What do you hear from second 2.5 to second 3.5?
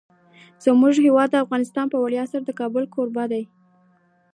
کابل کوربه دی.